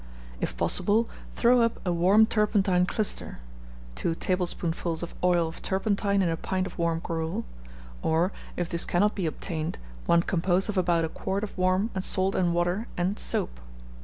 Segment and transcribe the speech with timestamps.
[0.39, 3.37] If possible, throw up a warm turpentine clyster
[3.93, 7.45] (two tablespoonfuls of oil of turpentine in a pint of warm gruel),
[8.01, 9.77] or, if this cannot be obtained,
[10.07, 13.59] one composed of about a quart of warm salt and water and soap.